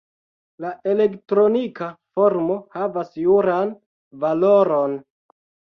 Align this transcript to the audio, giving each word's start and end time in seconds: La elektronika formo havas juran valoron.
La 0.63 0.71
elektronika 0.93 1.91
formo 2.17 2.59
havas 2.79 3.15
juran 3.27 3.79
valoron. 4.27 4.99